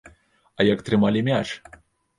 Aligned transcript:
А 0.59 0.67
як 0.69 0.83
трымалі 0.89 1.25
мяч! 1.31 1.47